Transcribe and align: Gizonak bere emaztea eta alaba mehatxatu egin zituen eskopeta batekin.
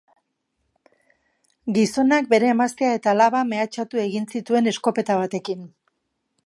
Gizonak 1.75 2.31
bere 2.31 2.49
emaztea 2.55 2.97
eta 3.01 3.13
alaba 3.15 3.43
mehatxatu 3.53 4.03
egin 4.07 4.27
zituen 4.35 4.73
eskopeta 4.75 5.21
batekin. 5.25 5.67